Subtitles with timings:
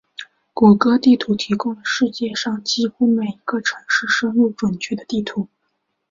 [0.55, 5.47] 谷歌地图提供了世界上几乎每一个城市深入准确的地图。